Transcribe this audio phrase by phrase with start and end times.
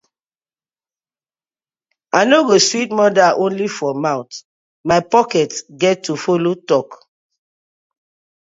[2.19, 4.33] I no go sweet mother only for mouth,
[4.89, 6.87] my pocket get to follo tok.